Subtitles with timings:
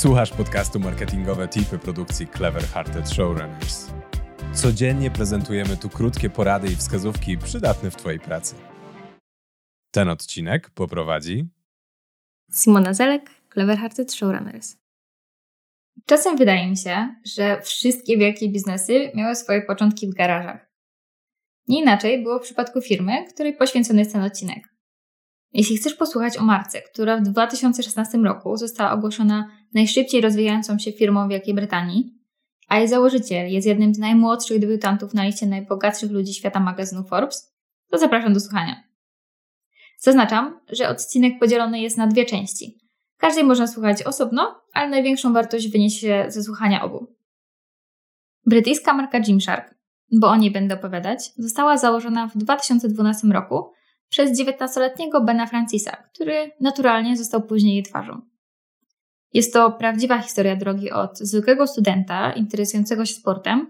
[0.00, 3.90] Słuchasz podcastu Marketingowe Tipy produkcji Clever Hearted Showrunners.
[4.54, 8.54] Codziennie prezentujemy tu krótkie porady i wskazówki przydatne w Twojej pracy.
[9.90, 11.48] Ten odcinek poprowadzi
[12.52, 14.76] Simona Zelek, Clever Hearted Showrunners.
[16.06, 20.70] Czasem wydaje mi się, że wszystkie wielkie biznesy miały swoje początki w garażach.
[21.68, 24.69] Nie inaczej było w przypadku firmy, której poświęcony jest ten odcinek.
[25.52, 31.28] Jeśli chcesz posłuchać o marce, która w 2016 roku została ogłoszona najszybciej rozwijającą się firmą
[31.28, 32.14] Wielkiej Brytanii,
[32.68, 37.52] a jej założyciel jest jednym z najmłodszych debiutantów na liście najbogatszych ludzi świata magazynu Forbes,
[37.90, 38.82] to zapraszam do słuchania.
[39.98, 42.78] Zaznaczam, że odcinek podzielony jest na dwie części.
[43.18, 47.06] Każdej można słuchać osobno, ale największą wartość wyniesie ze słuchania obu.
[48.46, 49.74] Brytyjska marka Gymshark,
[50.12, 53.72] bo o niej będę opowiadać, została założona w 2012 roku
[54.10, 58.20] przez 19-letniego Bena Francisa, który naturalnie został później jej twarzą.
[59.32, 63.68] Jest to prawdziwa historia drogi od zwykłego studenta interesującego się sportem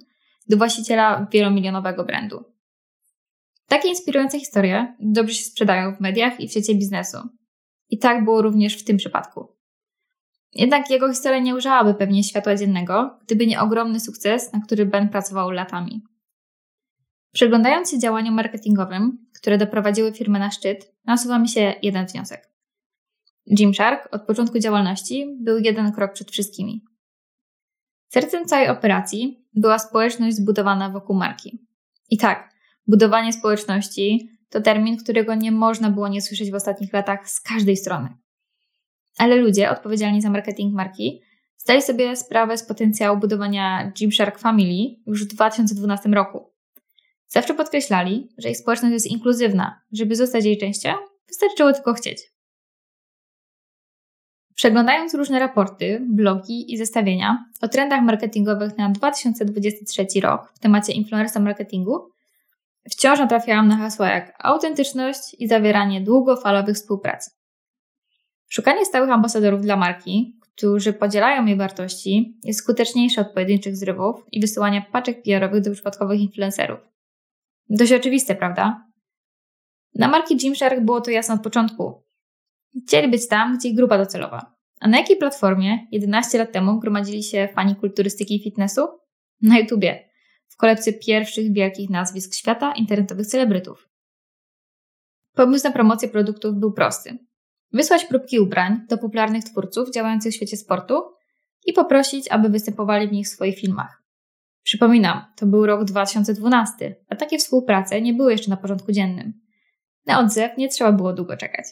[0.48, 2.45] do właściciela wielomilionowego brandu.
[3.67, 7.19] Takie inspirujące historie dobrze się sprzedają w mediach i w świecie biznesu.
[7.91, 9.48] I tak było również w tym przypadku.
[10.55, 15.09] Jednak jego historia nie ujrzałaby pewnie światła dziennego, gdyby nie ogromny sukces, na który Ben
[15.09, 16.03] pracował latami.
[17.33, 22.50] Przeglądając się działaniom marketingowym, które doprowadziły firmę na szczyt, nasuwa mi się jeden wniosek.
[23.47, 26.84] Gymshark od początku działalności był jeden krok przed wszystkimi.
[28.08, 31.67] Sercem całej operacji była społeczność zbudowana wokół marki.
[32.11, 32.51] I tak,
[32.86, 37.77] budowanie społeczności to termin, którego nie można było nie słyszeć w ostatnich latach z każdej
[37.77, 38.08] strony.
[39.19, 41.23] Ale ludzie odpowiedzialni za marketing marki
[41.56, 46.50] zdali sobie sprawę z potencjału budowania Gymshark Family już w 2012 roku.
[47.33, 49.81] Zawsze podkreślali, że ich społeczność jest inkluzywna.
[49.92, 50.91] Żeby zostać jej częścią,
[51.28, 52.19] wystarczyło tylko chcieć.
[54.55, 61.42] Przeglądając różne raporty, blogi i zestawienia o trendach marketingowych na 2023 rok w temacie influencer
[61.42, 62.11] marketingu,
[62.91, 67.30] wciąż natrafiałam na hasła jak autentyczność i zawieranie długofalowych współpracy.
[68.48, 74.41] Szukanie stałych ambasadorów dla marki, którzy podzielają jej wartości, jest skuteczniejsze od pojedynczych zrywów i
[74.41, 76.91] wysyłania paczek PR-owych do przypadkowych influencerów.
[77.70, 78.86] Dość oczywiste, prawda?
[79.95, 82.03] Na marki Gymshark było to jasne od początku.
[82.86, 84.55] Chcieli być tam, gdzie ich grupa docelowa.
[84.81, 88.89] A na jakiej platformie 11 lat temu gromadzili się fani kulturystyki i fitnessu?
[89.42, 90.11] Na YouTubie,
[90.48, 93.89] w kolekcji pierwszych wielkich nazwisk świata internetowych celebrytów.
[95.35, 97.19] Pomysł na promocję produktów był prosty.
[97.73, 101.03] Wysłać próbki ubrań do popularnych twórców działających w świecie sportu
[101.67, 103.99] i poprosić, aby występowali w nich w swoich filmach.
[104.63, 109.33] Przypominam, to był rok 2012, a takie współprace nie były jeszcze na porządku dziennym.
[110.07, 111.67] Na odzew nie trzeba było długo czekać.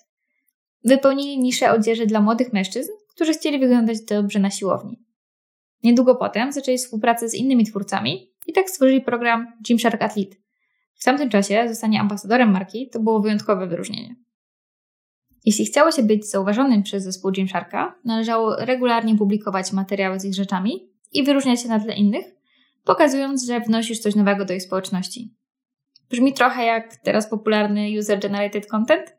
[0.85, 5.05] Wypełnili niszę odzieży dla młodych mężczyzn, którzy chcieli wyglądać dobrze na siłowni.
[5.83, 10.37] Niedługo potem zaczęli współpracę z innymi twórcami i tak stworzyli program Gymshark Athlete.
[10.95, 14.17] W tamtym czasie zostanie ambasadorem marki to było wyjątkowe wyróżnienie.
[15.45, 20.91] Jeśli chciało się być zauważonym przez zespół Gymsharka, należało regularnie publikować materiały z ich rzeczami
[21.13, 22.38] i wyróżniać się na tle innych,
[22.85, 25.35] pokazując, że wnosisz coś nowego do ich społeczności.
[26.11, 29.17] Brzmi trochę jak teraz popularny user-generated content,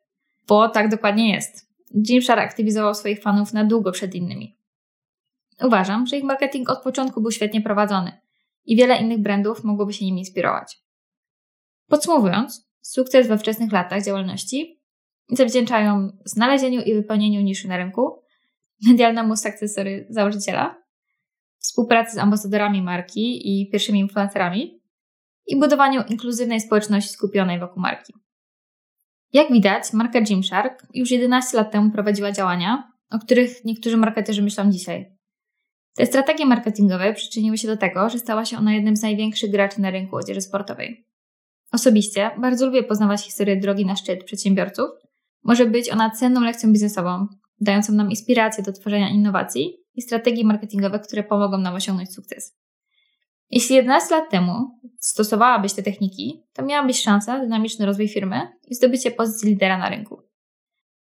[0.48, 1.70] bo tak dokładnie jest.
[1.96, 4.58] Gymshark aktywizował swoich fanów na długo przed innymi.
[5.64, 8.22] Uważam, że ich marketing od początku był świetnie prowadzony
[8.66, 10.80] i wiele innych brandów mogłoby się nim inspirować.
[11.88, 14.82] Podsumowując, sukces we wczesnych latach działalności
[15.30, 18.22] zawdzięczają znalezieniu i wypełnieniu niszy na rynku,
[18.88, 20.79] medialnemu sukcesory założyciela,
[21.60, 24.80] współpracy z ambasadorami marki i pierwszymi influencerami
[25.48, 28.14] i budowaniu inkluzywnej społeczności skupionej wokół marki.
[29.34, 34.72] Jak widać, marka Gymshark już 11 lat temu prowadziła działania, o których niektórzy marketerzy myślą
[34.72, 35.20] dzisiaj.
[35.96, 39.82] Te strategie marketingowe przyczyniły się do tego, że stała się ona jednym z największych graczy
[39.82, 41.06] na rynku odzieży sportowej.
[41.72, 44.90] Osobiście bardzo lubię poznawać historię drogi na szczyt przedsiębiorców.
[45.44, 47.28] Może być ona cenną lekcją biznesową,
[47.62, 52.56] dającą nam inspirację do tworzenia innowacji i strategii marketingowych, które pomogą nam osiągnąć sukces.
[53.50, 58.76] Jeśli 11 lat temu stosowałabyś te techniki, to miałabyś szansę na dynamiczny rozwój firmy i
[58.76, 60.22] zdobycie pozycji lidera na rynku.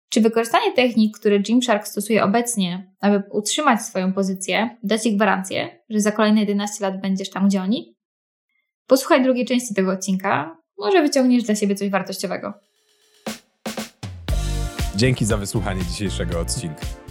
[0.09, 6.01] Czy wykorzystanie technik, które Gymshark stosuje obecnie, aby utrzymać swoją pozycję, da Ci gwarancję, że
[6.01, 7.97] za kolejne 11 lat będziesz tam, gdzie oni?
[8.87, 12.55] Posłuchaj drugiej części tego odcinka, może wyciągniesz dla siebie coś wartościowego.
[14.97, 17.08] Dzięki za wysłuchanie dzisiejszego odcinka.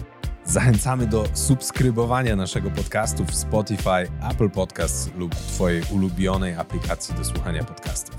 [0.48, 7.64] Zachęcamy do subskrybowania naszego podcastu w Spotify, Apple Podcasts lub Twojej ulubionej aplikacji do słuchania
[7.64, 8.16] podcastów.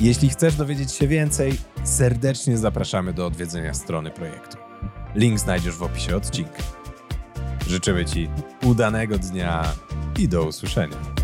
[0.00, 1.52] Jeśli chcesz dowiedzieć się więcej,
[1.84, 4.56] serdecznie zapraszamy do odwiedzenia strony projektu.
[5.14, 6.62] Link znajdziesz w opisie odcinka.
[7.66, 8.30] Życzymy Ci
[8.64, 9.64] udanego dnia
[10.18, 11.17] i do usłyszenia.